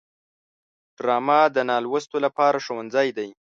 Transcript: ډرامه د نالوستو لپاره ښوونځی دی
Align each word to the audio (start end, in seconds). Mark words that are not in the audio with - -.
ډرامه 0.97 1.39
د 1.55 1.57
نالوستو 1.69 2.17
لپاره 2.25 2.57
ښوونځی 2.65 3.07
دی 3.17 3.29